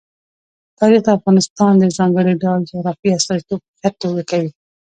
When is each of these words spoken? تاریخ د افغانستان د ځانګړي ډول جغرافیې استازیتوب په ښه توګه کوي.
تاریخ 0.79 1.01
د 1.05 1.07
افغانستان 1.17 1.73
د 1.77 1.83
ځانګړي 1.97 2.33
ډول 2.43 2.59
جغرافیې 2.69 3.15
استازیتوب 3.15 3.59
په 3.65 3.71
ښه 3.79 3.89
توګه 4.01 4.21
کوي. 4.31 4.49